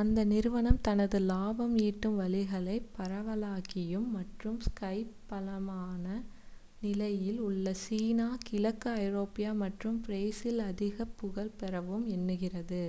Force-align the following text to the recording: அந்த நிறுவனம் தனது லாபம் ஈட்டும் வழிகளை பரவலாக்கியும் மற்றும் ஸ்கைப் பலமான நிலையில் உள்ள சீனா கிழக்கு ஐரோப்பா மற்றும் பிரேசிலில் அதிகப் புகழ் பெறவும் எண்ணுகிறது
அந்த 0.00 0.20
நிறுவனம் 0.24 0.78
தனது 0.80 1.18
லாபம் 1.24 1.74
ஈட்டும் 1.82 2.16
வழிகளை 2.20 2.74
பரவலாக்கியும் 2.96 4.08
மற்றும் 4.14 4.56
ஸ்கைப் 4.66 5.12
பலமான 5.26 6.06
நிலையில் 6.80 7.40
உள்ள 7.40 7.74
சீனா 7.82 8.28
கிழக்கு 8.44 8.90
ஐரோப்பா 9.04 9.52
மற்றும் 9.62 10.00
பிரேசிலில் 10.06 10.64
அதிகப் 10.68 11.16
புகழ் 11.18 11.56
பெறவும் 11.56 12.08
எண்ணுகிறது 12.14 12.84